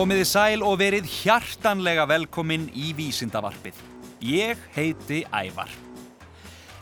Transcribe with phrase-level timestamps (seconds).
[0.00, 3.76] Komiði sæl og verið hjartanlega velkomin í Vísindavarpið.
[4.24, 5.68] Ég heiti Ævar.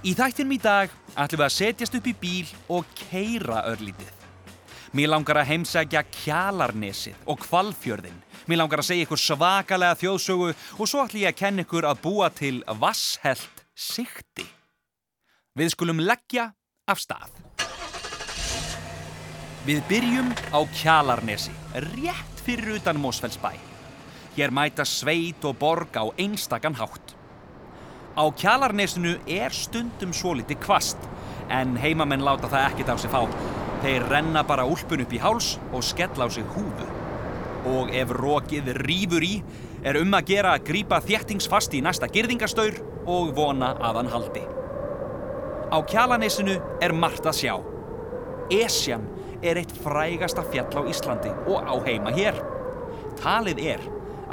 [0.06, 4.12] Í þættinum í dag ætlum við að setjast upp í bíl og keira örlítið.
[4.94, 8.22] Mér langar að heimsækja kjalarnesið og kvalfjörðin.
[8.46, 12.02] Mér langar að segja ykkur svakalega þjóðsögu og svo ætlum ég að kenna ykkur að
[12.06, 14.46] búa til vasshelt sikti.
[15.58, 16.52] Við skulum leggja
[16.86, 17.34] af stað.
[19.66, 23.50] Við byrjum á kjalarnesi, rétt fyrir utan Mósfellsbæ.
[24.36, 27.12] Hér mæta sveit og borg á einstakann hátt.
[28.16, 30.96] Á kjalarnesinu er stundum svo litið kvast,
[31.50, 33.20] en heimamenn láta það ekkert á sig fá.
[33.82, 36.88] Þeir renna bara úlpun upp í háls og skella á sig húfu.
[37.68, 39.42] Og ef rókið rýfur í,
[39.84, 44.46] er um að gera að grípa þéttingsfast í næsta girðingastaur og vona að hann haldi.
[45.68, 47.54] Á kjalanesinu er margt að sjá.
[48.48, 49.04] Esjan
[49.42, 52.38] er eitt frægasta fjall á Íslandi og á heima hér.
[53.20, 53.84] Talið er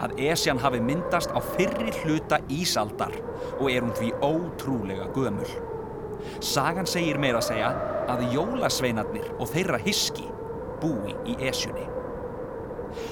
[0.02, 3.16] að Esjan hafi myndast á fyrri hluta Ísaldar
[3.60, 5.50] og er hún því ótrúlega gömul.
[6.42, 7.74] Sagan segir meira að segja
[8.12, 10.26] að jólasveinarnir og þeirra hiski
[10.82, 11.86] búi í Esjunni.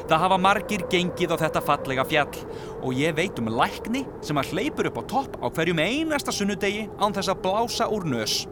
[0.07, 2.41] Það hafa margir gengið á þetta fallega fjall
[2.79, 6.87] og ég veit um lækni sem að hleypur upp á topp á hverjum einasta sunnudegi
[6.99, 8.43] án þess að blása úr nös.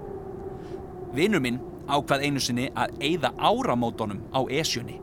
[1.16, 1.60] Vinnur minn
[1.92, 5.00] ákvað einu sinni að eyða áramótonum á Esjunni.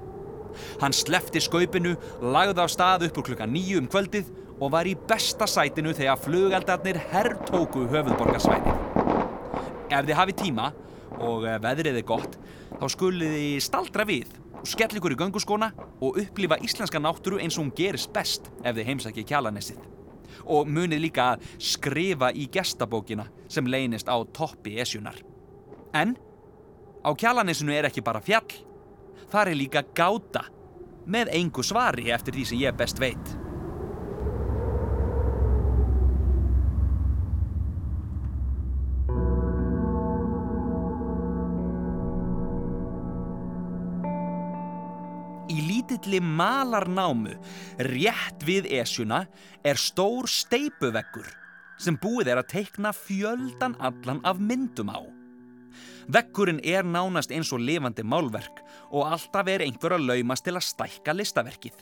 [0.81, 4.97] Hann slefti skaupinu, lagði á stað upp úr klukka nýju um kvöldið og var í
[5.09, 8.75] besta sætinu þegar flugaldarnir herrtóku höfuðborgarsvæði.
[9.89, 10.73] Ef þið hafi tíma
[11.25, 12.37] og veðrið er gott,
[12.79, 15.71] þá skulið þið staldra við og skell ykkur í gönguskóna
[16.03, 19.81] og upplifa íslenska náttúru eins og hún gerist best ef þið heimsækja kjalanessið.
[20.49, 25.19] Og munið líka að skrifa í gestabókina sem leynist á toppi esjunar.
[25.95, 26.17] En
[27.05, 28.49] á kjalanessinu er ekki bara fjall,
[29.31, 30.47] þar er líka gáta
[31.09, 33.37] með engu svari eftir því sem ég best veit.
[45.49, 47.39] Í lítilli malarnámu,
[47.89, 49.25] rétt við esjuna,
[49.65, 51.31] er stór steipuveggur
[51.79, 55.18] sem búið er að teikna fjöldan allan af myndum á.
[56.09, 60.67] Veggurinn er nánast eins og lifandi málverk og alltaf er einhver að laumast til að
[60.69, 61.77] stækka listaverkið.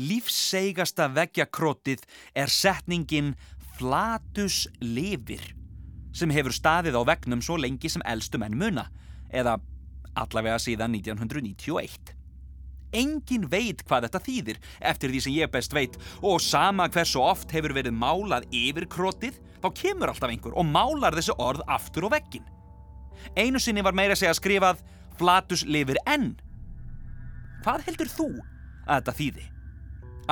[0.00, 3.34] Lífseigasta veggjakrótið er setningin
[3.76, 5.42] Flatus lifir
[6.12, 8.86] sem hefur staðið á veggnum svo lengi sem eldstu menn muna
[9.32, 9.58] eða
[10.18, 12.12] allavega síðan 1991.
[12.92, 14.58] Engin veit hvað þetta þýðir
[14.90, 19.38] eftir því sem ég best veit og sama hversu oft hefur verið málað yfir krótið
[19.62, 22.44] þá kemur alltaf einhver og málar þessi orð aftur á veggin.
[23.36, 24.82] Einu sinni var meira að segja skrifað
[25.18, 26.34] Flatus lifir enn.
[27.62, 28.28] Hvað heldur þú
[28.86, 29.44] að þetta þýði?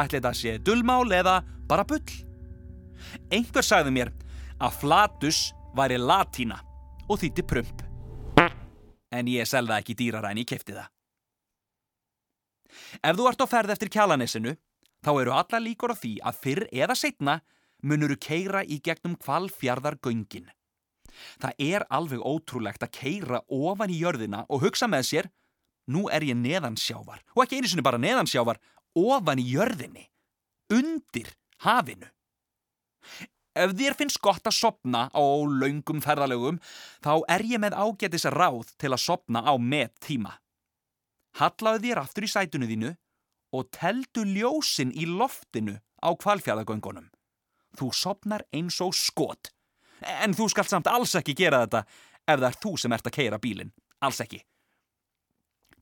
[0.00, 1.40] Ætli þetta sé dullmál eða
[1.70, 2.02] bara bull?
[3.30, 4.12] Einhver sagði mér
[4.60, 5.42] að Flatus
[5.76, 6.60] væri latína
[7.08, 7.84] og þýtti prump.
[9.10, 10.88] En ég selða ekki dýrara en ég kefti það.
[13.02, 14.54] Ef þú ert á ferð eftir kjalanessinu,
[15.02, 17.40] þá eru alla líkur á því að fyrr eða setna
[17.82, 20.50] munuru keira í gegnum kvalfjarðargöngin.
[21.42, 25.30] Það er alveg ótrúlegt að keira ofan í jörðina og hugsa með sér,
[25.90, 28.60] nú er ég neðansjávar og ekki einu sinni bara neðansjávar,
[28.98, 30.06] ofan í jörðinni,
[30.74, 31.32] undir
[31.64, 32.08] hafinu.
[33.60, 36.60] Ef þér finnst gott að sopna á laungum ferðalögum,
[37.02, 40.36] þá er ég með ágætis ráð til að sopna á með tíma.
[41.40, 42.92] Hallaðu þér aftur í sætunu þínu
[43.54, 47.10] og teldu ljósin í loftinu á kvalfjæðagöngunum.
[47.78, 49.50] Þú sopnar eins og skot.
[50.00, 51.84] En þú skalt samt alls ekki gera þetta
[52.26, 53.72] ef það er þú sem ert að keira bílinn.
[54.00, 54.40] Alls ekki.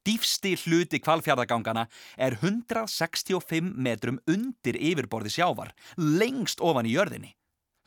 [0.09, 1.85] Dýfsti hluti kvalfjæðagangana
[2.17, 7.35] er 165 metrum undir yfirborði sjávar, lengst ofan í jörðinni.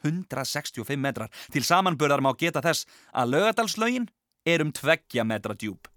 [0.05, 1.31] 165 metrar.
[1.53, 4.07] Til samanburðar má geta þess að lögadalslaugin
[4.45, 5.89] er um tveggja metra djúb.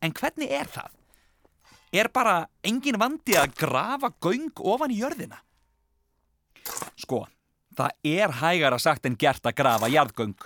[0.00, 0.96] En hvernig er það?
[1.92, 5.40] Er bara engin vandi að grafa göng ofan í jörðina?
[7.00, 7.24] Sko,
[7.76, 10.36] það er hægara sagt en gert að grafa jarðgöng.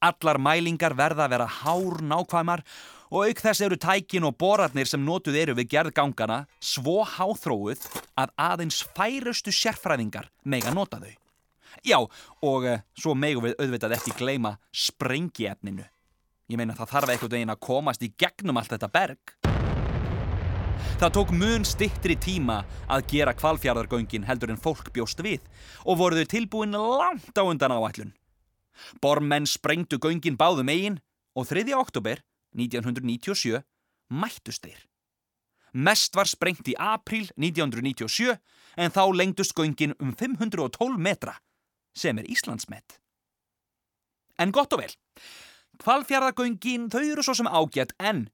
[0.00, 2.64] Allar mælingar verða að vera hár nákvæmar
[3.10, 7.84] og auk þess eru tækin og borarnir sem notuð eru við gerðgangana svo háþróuð
[8.20, 11.12] að aðeins færustu sérfræðingar mega nota þau.
[11.86, 11.98] Já,
[12.42, 15.86] og uh, svo megum við auðvitað ekki gleyma sprengiefninu.
[16.50, 19.59] Ég meina það þarf eitthvað einn að komast í gegnum allt þetta berg.
[21.00, 22.60] Það tók mun stittri tíma
[22.90, 25.44] að gera kvalfjörðargöngin heldur en fólk bjóst við
[25.84, 28.12] og voruðu tilbúin langt á undan áætlun.
[29.00, 31.00] Bormenn sprengtu göngin báðum eigin
[31.36, 31.64] og 3.
[31.76, 32.22] oktober
[32.56, 33.60] 1997
[34.10, 34.80] mættust þeir.
[35.72, 38.34] Mest var sprengt í april 1997
[38.76, 41.36] en þá lengdust göngin um 512 metra
[41.94, 42.98] sem er Íslandsmet.
[44.40, 44.92] En gott og vel,
[45.84, 48.28] hvalfjörðagöngin þau eru svo sem ágætt en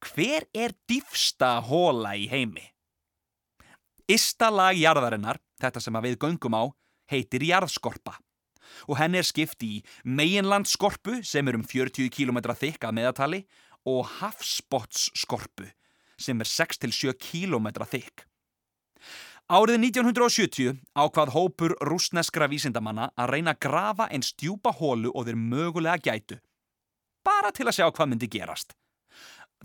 [0.00, 2.64] hver er dýfsta hóla í heimi?
[4.10, 6.64] Ista lag jarðarinnar, þetta sem við göngum á,
[7.10, 8.16] heitir jarðskorpa
[8.88, 13.44] og henn er skipt í meginlandskorpu sem er um 40 km þykka meðatali
[13.88, 15.68] og hafsbotsskorpu
[16.20, 18.26] sem er 6-7 km þykk.
[19.50, 25.40] Árið 1970 ákvað hópur rúsneskra vísindamanna að reyna að grafa einn stjúpa hólu og þeir
[25.40, 26.38] mögulega gætu.
[27.26, 28.76] Bara til að sjá hvað myndi gerast.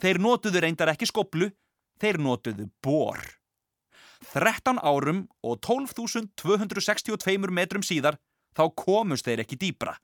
[0.01, 1.49] Þeir notuðu reyndar ekki skoplu,
[2.01, 3.19] þeir notuðu bor.
[4.33, 8.17] 13 árum og 12.262 metrum síðar
[8.55, 9.95] þá komust þeir ekki dýbra.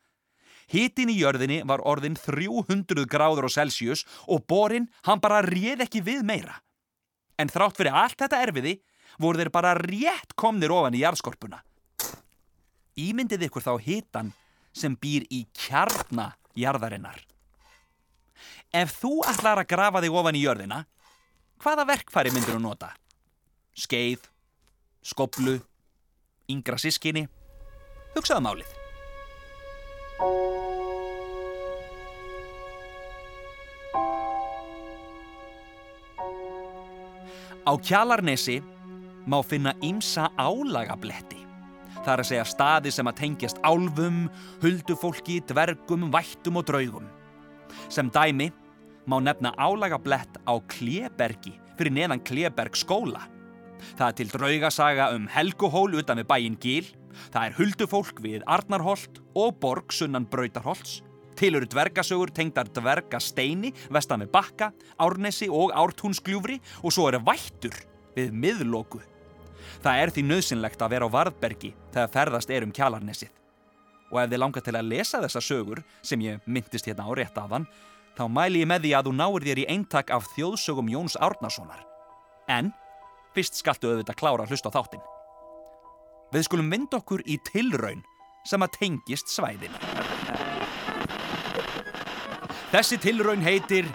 [0.72, 6.04] Hitin í jörðinni var orðin 300 gráður á Celsius og borin hann bara réð ekki
[6.06, 6.62] við meira.
[7.40, 8.78] En þrátt fyrir allt þetta erfiði
[9.20, 11.60] voru þeir bara rétt komnir ofan í jarðskorpuna.
[13.00, 14.32] Ímyndið ykkur þá hitan
[14.76, 17.31] sem býr í kjarnajarðarinnar.
[18.72, 20.84] Ef þú ætlar að grafa þig ofan í jörðina,
[21.62, 22.92] hvaða verkfæri myndir þú nota?
[23.78, 24.28] Skeið,
[25.04, 25.58] skoblu,
[26.52, 27.28] yngra sískinni?
[28.16, 28.78] Hugsaðu málið.
[37.62, 38.58] Á kjalarnesi
[39.30, 41.38] má finna ymsa álagabletti.
[42.02, 44.24] Það er að segja staði sem að tengjast álfum,
[44.64, 47.06] huldufólki, dvergum, vættum og draugum.
[47.90, 48.52] Sem dæmi
[49.08, 53.26] má nefna álagablett á Klebergi fyrir neðan Kleberg skóla.
[53.98, 56.90] Það er til draugasaga um Helguhól utan við bæin Gíl,
[57.34, 61.02] það er huldufólk við Arnarholt og Borg sunnan Brautarholts,
[61.36, 64.72] til eru dvergasögur tengdar dvergasteini vestan við Bakka,
[65.02, 67.74] Árnesi og Ártúnsgljúfri og svo eru vættur
[68.14, 69.02] við miðlóku.
[69.82, 73.32] Það er því nöðsynlegt að vera á Varðbergi þegar ferðast er um kjalarnesið.
[74.12, 77.38] Og ef þið langar til að lesa þessa sögur, sem ég myndist hérna á rétt
[77.40, 77.68] af hann,
[78.18, 81.86] þá mæli ég með því að þú náir þér í eintak af þjóðsögum Jóns Árnasonar.
[82.52, 82.74] En
[83.36, 85.06] fyrst skaltu auðvitað klára að hlusta á þáttinn.
[86.32, 88.04] Við skulum vind okkur í tilraun
[88.48, 89.80] sem að tengist svæðinu.
[92.72, 93.88] Þessi tilraun heitir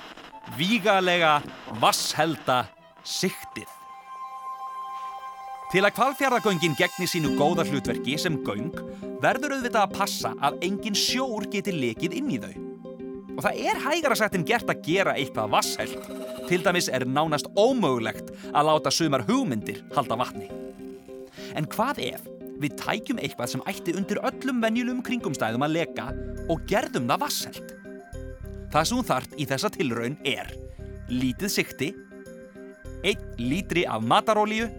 [0.57, 1.39] Vígalega
[1.81, 2.67] Vasshelda
[3.05, 3.69] Siktið.
[5.67, 8.71] Til að kvalfjörðagöngin gegni sínu góða hlutverki sem göng
[9.23, 12.53] verður auðvitað að passa að engin sjór geti lekið inn í þau.
[13.35, 16.07] Og það er hægara sagt en gert að gera eitthvað vassheld.
[16.47, 20.47] Til dæmis er nánast ómögulegt að láta sumar hugmyndir halda vatni.
[21.59, 22.31] En hvað ef
[22.63, 26.09] við tækjum eitthvað sem ætti undir öllum venjulum kringumstæðum að leka
[26.47, 27.77] og gerðum það vassheld?
[28.71, 30.55] Það sem þart í þessa tilraun er
[31.11, 31.93] lítið sikti,
[33.03, 34.71] 1 lítri af matarólíu,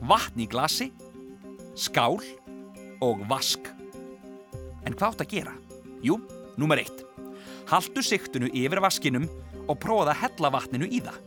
[0.00, 0.90] vatn í glasi,
[1.78, 2.18] skál
[3.04, 3.70] og vask.
[4.86, 5.54] En hvað átt að gera?
[6.04, 6.18] Jú,
[6.58, 7.04] nummer 1.
[7.68, 9.26] Haldu siktinu yfir vaskinum
[9.68, 11.18] og prófa að hella vatninu í það.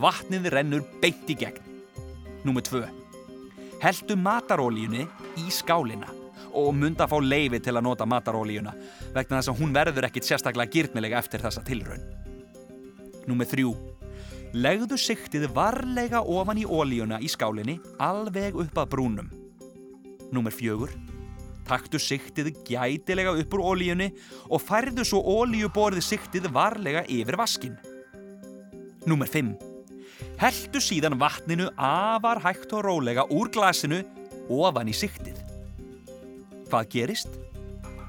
[0.00, 1.60] Vatnið rennur beint í gegn.
[2.46, 2.82] Númer 2.
[3.80, 5.06] Heldu matarólíunni
[5.40, 6.08] í skálina
[6.56, 8.72] og mynda að fá leifi til að nota matarólíuna
[9.14, 12.02] vegna þess að hún verður ekkit sérstaklega gyrnilega eftir þessa tilraun.
[13.28, 13.89] Númer 3.
[14.50, 19.28] Legðu siktið varlega ofan í ólíuna í skálinni alveg upp að brúnum.
[20.34, 20.88] Númer 4.
[21.68, 24.08] Taktu siktið gætilega upp úr ólíunni
[24.50, 27.76] og færðu svo ólíuborðið siktið varlega yfir vaskin.
[29.06, 29.54] Númer 5.
[30.42, 34.02] Heldu síðan vatninu afar hægt og rólega úr glasinu
[34.50, 35.38] ofan í siktið.
[36.72, 37.38] Hvað gerist?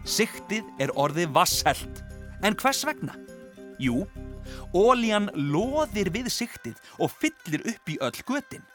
[0.09, 2.01] Siktið er orðið vasshelt.
[2.41, 3.13] En hvers vegna?
[3.77, 4.07] Jú,
[4.73, 8.65] ólían loðir við siktið og fyllir upp í öll götin.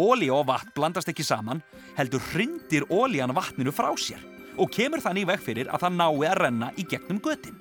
[0.00, 1.60] Óli og vatn blandast ekki saman,
[1.98, 4.22] heldur hrindir ólían vatninu frá sér
[4.60, 7.56] og kemur þannig veg fyrir að það nái að renna í gegnum götin.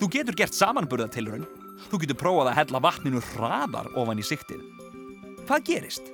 [0.00, 1.44] Þú getur gert samanburðatilraun,
[1.90, 4.62] þú getur prófað að hella vatninu hraðar ofan í siktið.
[5.48, 6.08] Hvað gerist?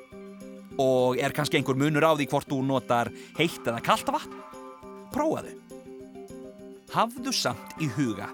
[0.78, 4.42] Og er kannski einhver munur á því hvort þú notar heitt eða kalta vatn?
[5.14, 5.54] Prófaðu.
[6.94, 8.30] Hafðu samt í huga.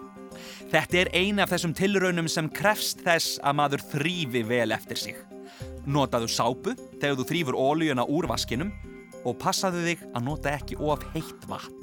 [0.73, 5.21] Þetta er eina af þessum tilraunum sem krefst þess að maður þrýfi vel eftir sig.
[5.85, 8.73] Notaðu sápu þegar þú þrýfur ólíuna úr vaskinum
[9.25, 11.81] og passaðu þig að nota ekki of heitt vatn.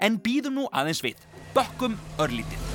[0.00, 1.20] En býðum nú aðeins við.
[1.52, 2.68] Bökkum örlítið.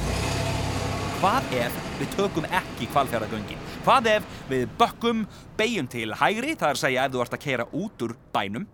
[1.18, 3.62] Hvað ef við tökum ekki kvalfjörðagöngin?
[3.82, 5.24] Hvað ef við bökkum,
[5.58, 8.68] beigjum til hægri, það er að segja ef þú ert að keira út úr bænum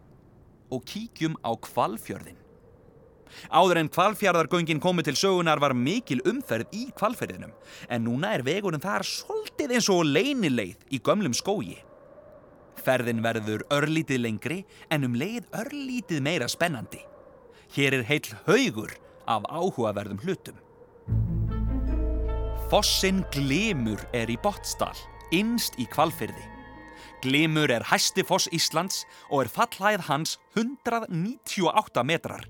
[0.74, 2.43] og kíkjum á kvalfjörðin?
[3.50, 7.54] Áður en kvalfjörðargöngin komið til sögunar var mikil umferð í kvalferðinum
[7.90, 11.80] en núna er vegurinn þar svolítið eins og leinileið í gömlum skógi.
[12.84, 14.60] Ferðin verður örlítið lengri
[14.92, 17.02] en um leið örlítið meira spennandi.
[17.74, 18.92] Hér er heil haugur
[19.28, 20.58] af áhugaverðum hlutum.
[22.70, 24.96] Fossin Glimur er í Bottsdal,
[25.32, 26.50] innst í kvalferði.
[27.24, 32.50] Glimur er hæsti foss Íslands og er fallhæð hans 198 metrar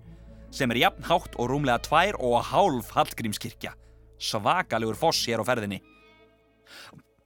[0.54, 3.74] sem er jafn hátt og rúmlega tvær og hálf Hallgrímskirkja.
[4.22, 5.82] Svakalegur foss hér á ferðinni.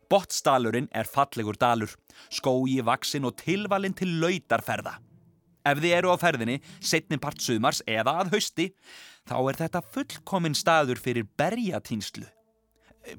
[0.07, 1.91] Bottsdalurinn er fallegur dalur,
[2.31, 4.95] skói, vaksin og tilvalinn til lautarferða.
[5.67, 8.69] Ef þið eru á ferðinni, setni part sumars eða að hausti,
[9.27, 12.23] þá er þetta fullkominn staður fyrir berjatýnslu.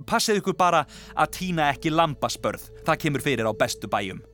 [0.09, 0.85] Passið ykkur bara
[1.17, 4.25] að týna ekki lambaspörð, það kemur fyrir á bestu bæjum.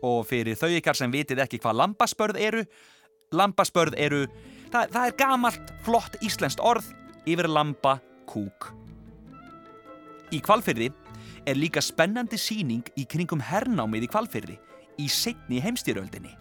[0.00, 2.64] Og fyrir þau ykkar sem vitið ekki hvað lambaspörð eru,
[3.36, 4.24] lambaspörð eru
[4.70, 6.92] Það, það er gamalt, flott íslenskt orð
[7.28, 7.96] yfir lamba
[8.30, 8.70] kúk.
[10.30, 10.90] Í kvalfyrði
[11.48, 14.58] er líka spennandi síning í kringum hernámið í kvalfyrði
[15.00, 16.36] í setni heimstýröldinni.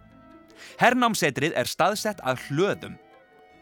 [0.79, 2.99] Hernámsetrið er staðsett að hlöðum.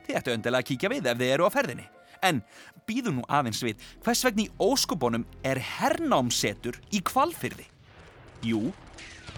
[0.07, 1.87] Þið ættu öndilega að kíkja við ef þið eru á ferðinni.
[2.25, 2.41] En
[2.89, 7.67] býðu nú aðeins við, hvers vegna í óskubónum er hernámsetur í kvalfyrði?
[8.47, 8.73] Jú,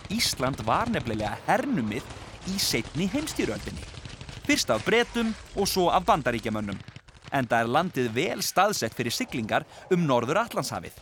[0.09, 2.05] Ísland var nefnilega hernumið
[2.49, 3.98] í setni heimstýröldinni.
[4.49, 5.27] Fyrst af bretum
[5.61, 6.77] og svo af bandaríkjamönnum.
[7.37, 9.61] En það er landið vel staðsett fyrir siglingar
[9.93, 10.95] um norður Allandshafið.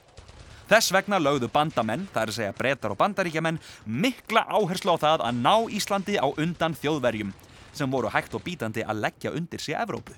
[0.68, 5.24] Þess vegna lögðu bandamenn, það er að segja bretar og bandaríkjamenn, mikla áherslu á það
[5.30, 7.32] að ná Íslandi á undan þjóðverjum
[7.72, 10.18] sem voru hægt og bítandi að leggja undir sig Evrópu.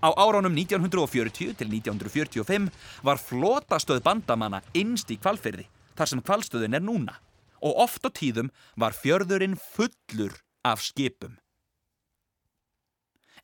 [0.00, 2.72] Á áránum 1940 til 1945
[3.04, 5.68] var flotastöð bandamanna innst í kvalfyrði,
[6.00, 7.20] þar sem kvalstöðun er núna.
[7.60, 11.41] Og oft á tíðum var fjörðurinn fullur af skipum.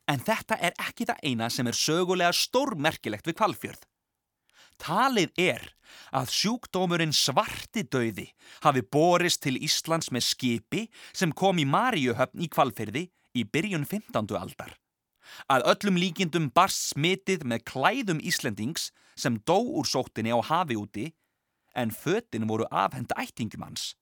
[0.09, 3.85] En þetta er ekki það eina sem er sögulega stórmerkilegt við kvalfjörð.
[4.79, 5.65] Talið er
[6.15, 8.29] að sjúkdómurinn svartidauði
[8.63, 14.31] hafi borist til Íslands með skipi sem kom í Maríuhöfn í kvalfjörði í byrjun 15.
[14.39, 14.73] aldar.
[15.51, 18.89] Að öllum líkindum barst smitið með klæðum Íslendings
[19.19, 21.09] sem dó úr sóttinni á hafi úti
[21.77, 23.93] en föttin voru afhenda ættingum hans.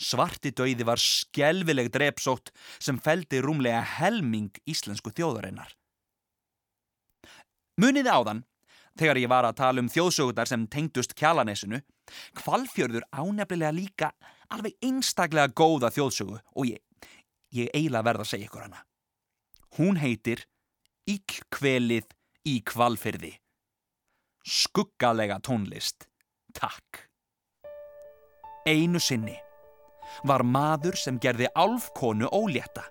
[0.00, 5.74] Svarti dauði var skjelvileg drepsótt sem feldi rúmlega helming íslensku þjóðarinnar.
[7.80, 8.44] Muniði áðan,
[8.98, 11.82] þegar ég var að tala um þjóðsögundar sem tengdust kjalanesinu,
[12.38, 14.10] kvalfjörður ánefnilega líka
[14.54, 16.82] alveg einstaklega góða þjóðsögu og ég,
[17.54, 18.84] ég eiginlega verða að segja ykkur hana.
[19.74, 20.44] Hún heitir
[21.04, 22.06] Íllkvelið
[22.48, 23.34] í kvalfyrði.
[24.44, 26.06] Skuggalega tónlist.
[26.56, 27.02] Takk.
[28.64, 29.36] Einu sinni
[30.22, 32.84] var maður sem gerði álfkonu ólétta.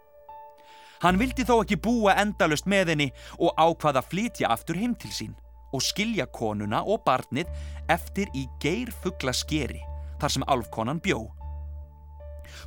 [1.03, 5.33] Hann vildi þó ekki búa endalust með henni og ákvaða flytja aftur heim til sín
[5.73, 7.49] og skilja konuna og barnið
[7.91, 9.81] eftir í geirfugla skeri
[10.21, 11.25] þar sem álfkonan bjó.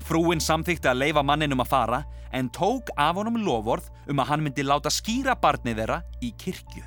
[0.05, 2.03] Frúin samþykti að leifa manninum að fara
[2.37, 6.85] en tók af honum lofórð um að hann myndi láta skýra barnið þeirra í kirkju.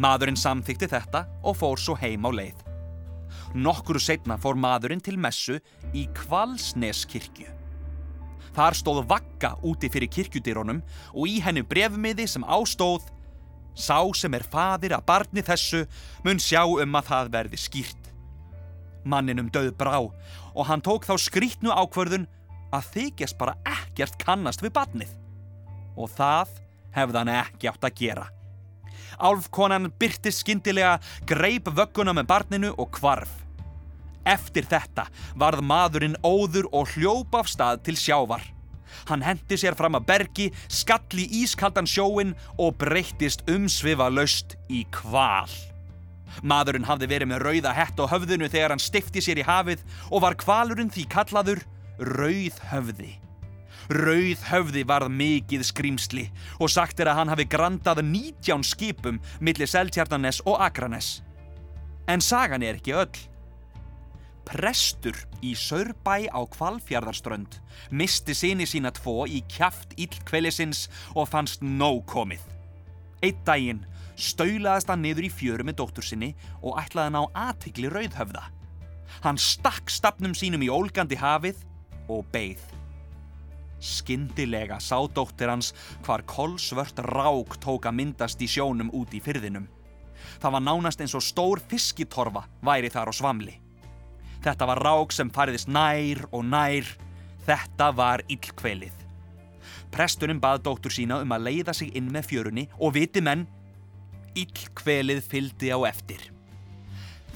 [0.00, 2.69] Maðurinn samþykti þetta og fór svo heim á leið.
[3.54, 5.58] Nokkuru setna fór maðurinn til messu
[5.96, 7.48] í Kvalsneskirkju.
[8.54, 10.82] Þar stóð vakka úti fyrir kirkjudýrónum
[11.14, 13.08] og í hennu brefmiði sem ástóð
[13.74, 15.84] Sá sem er fadir að barni þessu
[16.26, 18.10] mun sjá um að það verði skýrt.
[19.06, 22.26] Manninum döð brá og hann tók þá skrítnu ákvörðun
[22.74, 25.14] að þykjast bara ekkert kannast við barnið.
[25.96, 26.52] Og það
[26.94, 28.26] hefði hann ekki átt að gera.
[29.20, 33.39] Álfkonan byrti skindilega, greip vögguna með barninu og kvarf.
[34.28, 35.06] Eftir þetta
[35.38, 38.44] varð maðurinn óður og hljóp af stað til sjávar.
[39.08, 45.50] Hann hendi sér fram að bergi, skalli ískaldan sjóin og breyttist umsvifa laust í kval.
[46.46, 50.22] Maðurinn hafði verið með rauða hett á höfðinu þegar hann stifti sér í hafið og
[50.24, 51.64] var kvalurinn því kallaður
[52.00, 53.10] Rauð höfði.
[53.92, 56.22] Rauð höfði varð mikið skrýmsli
[56.62, 61.18] og sagt er að hann hafi grandað 19 skipum millir Seltjarnanes og Akranes.
[62.08, 63.18] En sagan er ekki öll.
[64.50, 65.14] Prestur
[65.46, 67.60] í Sörbæ á Kvalfjörðarströnd
[67.94, 72.42] misti síni sína tvo í kjaft íllkvelisins og fannst nóg komið.
[73.22, 73.84] Eitt daginn
[74.18, 76.32] staulaðist hann niður í fjöru með dóttur sinni
[76.64, 78.42] og ætlaði hann á aðtikli rauðhöfða.
[79.22, 81.62] Hann stakk stafnum sínum í ólgandi hafið
[82.10, 82.66] og beigð.
[83.78, 85.70] Skyndilega sá dóttir hans
[86.02, 89.70] hvar kolsvört rák tók að myndast í sjónum út í fyrðinum.
[90.42, 93.60] Það var nánast eins og stór fiskitorfa væri þar á svamli.
[94.40, 96.88] Þetta var rák sem fariðist nær og nær.
[97.44, 98.94] Þetta var illkvelið.
[99.90, 103.46] Presturinn bað dóttur sína um að leiða sig inn með fjörunni og viti menn,
[104.38, 106.22] illkvelið fyldi á eftir.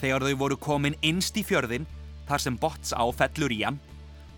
[0.00, 1.87] Þegar þau voru komin innst í fjörðin,
[2.28, 3.80] þar sem bots á fellur í hann,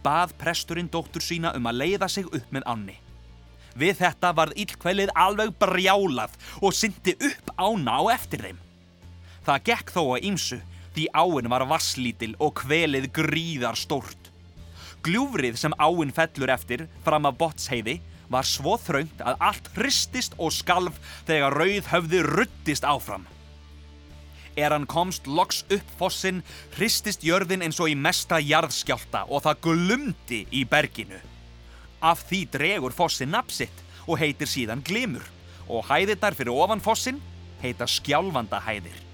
[0.03, 2.97] bað presturinn dóttur sína um að leiða sig upp með anni.
[3.77, 8.61] Við þetta varð illkvelið alveg brjálað og syndi upp ána á eftir þeim.
[9.45, 10.25] Það gekk þó að
[10.97, 14.33] ýmsu því áin var vasslítil og kvelið gríðar stórt.
[15.05, 18.01] Gljúfrið sem áin fellur eftir fram af botsheiði
[18.31, 23.27] var svo þröngt að allt hristist og skalf þegar rauð höfði ruttist áfram.
[24.57, 26.43] Er hann komst loks upp fossin,
[26.77, 31.21] hristist jörðin eins og í mesta jarðskjálta og það glumdi í berginu.
[32.01, 35.25] Af því dregur fossin napsitt og heitir síðan glimur
[35.69, 37.21] og hæðirnar fyrir ofan fossin
[37.61, 39.06] heita skjálfandahæðir.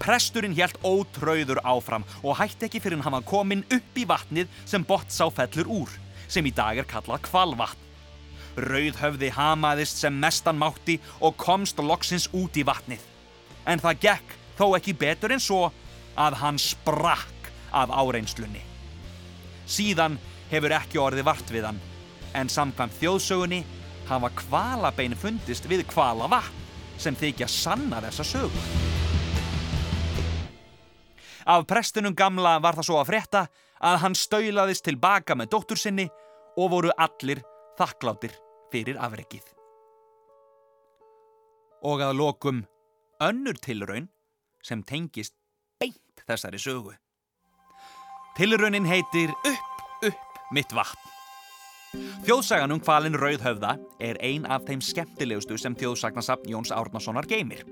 [0.00, 4.84] Presturinn helt ótröður áfram og hætti ekki fyrir hann var komin upp í vatnið sem
[4.86, 5.92] Botsá fellur úr,
[6.28, 7.86] sem í dag er kallað kvalvatn.
[8.60, 13.02] Rauðhöfði hamaðist sem mestan mátti og komst loksins út í vatnið.
[13.68, 15.68] En það gekk þó ekki betur en svo
[16.18, 18.64] að hann sprakk af áreinslunni.
[19.70, 20.18] Síðan
[20.50, 21.78] hefur ekki orðið vart við hann,
[22.34, 23.62] en samkvæmt þjóðsögunni
[24.10, 26.56] hafa kvalabein fundist við kvalavatn
[27.00, 28.89] sem þykja sanna þessa sögu.
[31.50, 33.40] Af prestunum gamla var það svo að frétta
[33.82, 36.04] að hann stöylaðist tilbaka með dóttur sinni
[36.54, 37.40] og voru allir
[37.80, 38.36] þakkláttir
[38.70, 39.42] fyrir afrekið.
[41.90, 42.60] Og að lokum
[43.24, 44.06] önnur tilraun
[44.62, 45.34] sem tengist
[45.80, 46.94] beint þessari sögu.
[48.38, 51.08] Tilraunin heitir Upp, upp, mitt vatn.
[52.22, 57.64] Þjóðsagan um hvalin Rauðhöfða er ein af þeim skemmtilegustu sem þjóðsagnasafn Jóns Árnasonar geymir.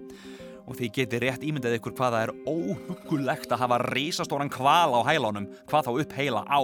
[0.68, 5.48] Og því geti rétt ímyndið ykkur hvaða er óhugulegt að hafa risastóran hval á hælánum,
[5.68, 6.60] hvað þá upp heila á.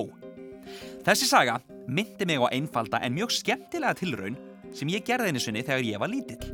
[1.04, 4.36] Þessi saga myndi mig á einfalda en mjög skemmtilega tilraun
[4.74, 6.52] sem ég gerði einu sinni þegar ég var lítill.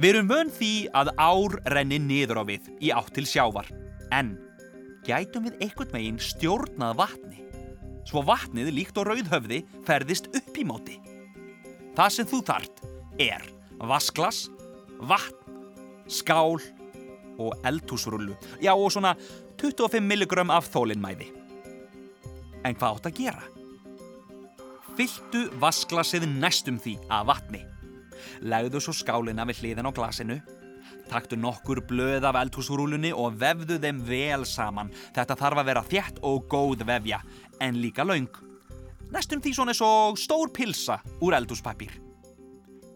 [0.00, 3.68] Við erum vön því að ár renni niður á við í átt til sjávar,
[4.10, 4.34] en
[5.06, 7.44] gætum við einhvern veginn stjórnað vatni,
[8.08, 10.98] svo vatnið líkt og rauðhöfði ferðist upp í móti.
[11.94, 12.84] Það sem þú þart
[13.22, 13.46] er
[13.78, 14.48] vasklas,
[14.98, 15.43] vatn,
[16.08, 16.60] skál
[17.38, 19.14] og eldhúsrullu, já og svona
[19.60, 21.30] 25 mg af þólinnmæði.
[22.64, 23.42] En hvað átt að gera?
[24.94, 27.64] Fylltu vasklasið næstum því af vatni.
[28.46, 30.38] Legðu svo skálina við hliðin á glasinu.
[31.10, 34.92] Taktu nokkur blöð af eldhúsrúlunni og vefðu þeim vel saman.
[35.16, 37.20] Þetta þarf að vera þjætt og góð vefja,
[37.60, 38.30] en líka laung.
[39.12, 42.03] Næstum því svona svo stór pilsa úr eldhúspapír.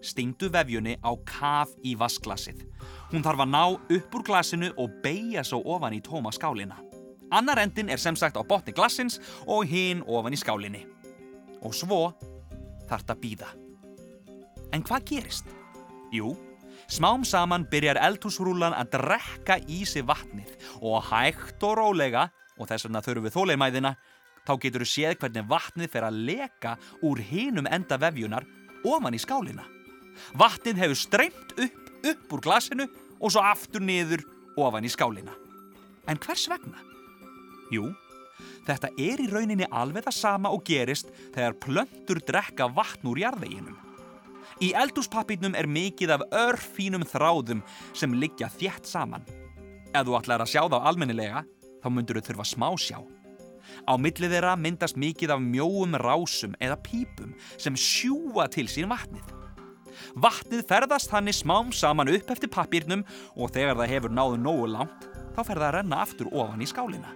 [0.04, 2.62] Stingdu vefjunni á kaf í vasklasið.
[3.10, 6.78] Hún þarf að ná upp úr glasinu og beigja svo ofan í tóma skálina.
[7.34, 10.84] Annar endin er sem sagt á botni glassins og hinn ofan í skálinni.
[11.60, 12.12] Og svo
[12.88, 13.48] þarf þetta að býða.
[14.72, 15.48] En hvað gerist?
[16.14, 16.34] Jú,
[16.88, 22.88] smám saman byrjar eldhúsrúlan að drekka í sig vatnið og hægt og rólega, og þess
[22.88, 23.94] vegna þurfum við þóleimæðina,
[24.46, 28.46] þá getur við séð hvernig vatnið fer að leka úr hinum enda vefjunar
[28.88, 29.66] ofan í skálina.
[30.38, 34.24] Vatnið hefur streymt upp, upp úr glasinu og svo aftur niður
[34.58, 35.34] ofan í skálina.
[36.08, 36.80] En hvers vegna?
[37.74, 37.90] Jú,
[38.66, 43.76] þetta er í rauninni alveg það sama og gerist þegar plöntur drekka vatn úr jarðveginum.
[44.64, 47.60] Í eldúspapírnum er mikið af örfínum þráðum
[47.94, 49.26] sem liggja þjætt saman.
[49.94, 51.44] Ef þú ætlar að sjá þá almennilega,
[51.78, 52.98] þá myndur þau þurfa smá sjá.
[53.86, 59.28] Á millið þeirra myndast mikið af mjóum rásum eða pípum sem sjúa til sín vatnið.
[60.14, 63.04] Vatnið ferðast hannig smám saman upp eftir papírnum
[63.36, 66.68] og þegar það hefur náðu nógu langt, þá fer það að renna aftur ofan í
[66.68, 67.12] skálina.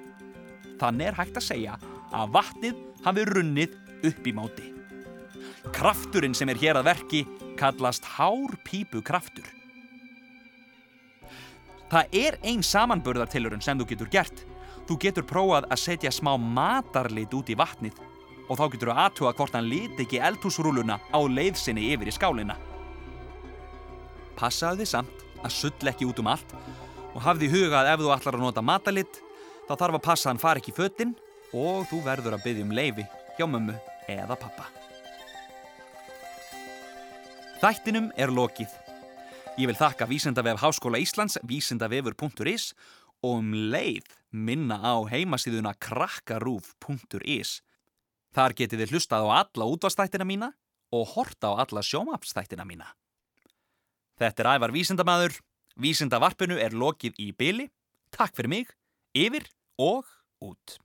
[0.83, 1.79] Þannig er hægt að segja
[2.13, 4.69] að vatnið hafi runnið upp í móti.
[5.73, 7.25] Krafturinn sem er hér að verki
[7.59, 9.47] kallast hárpípu kraftur.
[11.93, 14.47] Það er ein samanburðartilurinn sem þú getur gert.
[14.89, 18.01] Þú getur prófað að setja smá matarlit út í vatnið
[18.49, 22.57] og þá getur þú aðtuga hvort hann liti ekki eldhúsrúluna á leiðsinni yfir í skálina.
[24.43, 26.55] Passaðu þið samt að sull ekki út um allt
[27.13, 29.19] og hafði í huga að ef þú ætlar að nota matarlit
[29.69, 31.13] þá þarf að passa hann fari ekki í föttin
[31.55, 33.05] og þú verður að byggja um leifi
[33.37, 33.77] hjá mömmu
[34.11, 34.67] eða pappa.
[37.63, 38.73] Þættinum er lokið.
[39.61, 42.73] Ég vil þakka Vísendavef Háskóla Íslands, vísendavefur.is
[43.23, 47.61] og um leið minna á heimasíðuna krakkarúf.is.
[48.35, 50.51] Þar getið þið hlustað á alla útvastættina mína
[50.91, 52.91] og horta á alla sjómapstættina mína.
[54.21, 55.39] Þetta er ævar vísendamæður.
[55.81, 57.69] Vísendavarpinu er lokið í byli.
[58.13, 58.73] Takk fyrir mig,
[59.17, 59.47] yfir
[59.81, 60.09] og
[60.45, 60.77] út.